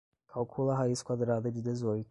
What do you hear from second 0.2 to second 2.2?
Calcula a raiz quadrada de dezoito